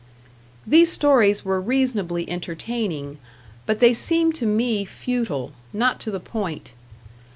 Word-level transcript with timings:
These 0.65 0.91
stories 0.91 1.45
were 1.45 1.61
reasonably 1.61 2.27
entertaining, 2.27 3.19
but 3.67 3.79
they 3.79 3.93
seemed 3.93 4.33
to 4.37 4.47
me 4.47 4.83
futile, 4.83 5.51
not 5.73 5.99
to 5.99 6.09
the 6.09 6.19
point. 6.19 6.71